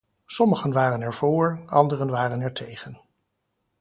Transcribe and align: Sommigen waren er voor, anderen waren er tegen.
Sommigen 0.27 0.71
waren 0.73 1.01
er 1.01 1.13
voor, 1.13 1.63
anderen 1.65 2.09
waren 2.09 2.41
er 2.41 2.53
tegen. 2.53 3.01